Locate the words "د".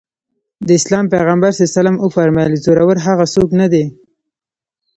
0.67-0.69